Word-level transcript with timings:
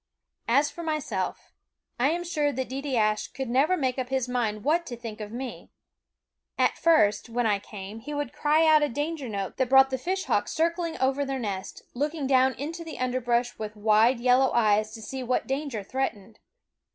As 0.47 0.71
for 0.71 0.81
myself, 0.81 1.53
I 1.99 2.09
am 2.09 2.23
sure 2.23 2.51
that 2.51 2.67
Deedeeaskh 2.69 3.35
could 3.35 3.51
never 3.51 3.77
make 3.77 3.99
up 3.99 4.09
his 4.09 4.27
mind 4.27 4.63
what 4.63 4.83
to 4.87 4.97
think 4.97 5.21
of 5.21 5.31
me. 5.31 5.69
At 6.57 6.75
first, 6.79 7.29
when 7.29 7.45
I 7.45 7.59
came, 7.59 7.99
he 7.99 8.11
would 8.11 8.33
cry 8.33 8.65
out 8.65 8.81
a 8.81 8.89
danger 8.89 9.29
note 9.29 9.57
that 9.57 9.69
brought 9.69 9.91
the 9.91 9.97
fishhawks 9.97 10.25
ffie 10.25 10.25
SCHOOL 10.25 10.35
OF 10.39 10.49
circling 10.71 10.97
over 10.97 11.23
their 11.23 11.37
nest, 11.37 11.83
looking 11.93 12.25
down 12.25 12.53
into 12.55 12.83
*ke 12.83 12.99
un 12.99 13.11
de 13.11 13.17
r 13.17 13.21
k 13.21 13.31
r 13.31 13.37
ush 13.41 13.59
with 13.59 13.75
wild 13.75 14.19
yellow 14.19 14.51
eyes 14.53 14.91
to 14.95 15.03
see 15.03 15.17
ffie 15.17 15.23
Fishhawk 15.23 15.27
what 15.29 15.47
danger 15.47 15.83
threatened. 15.83 16.39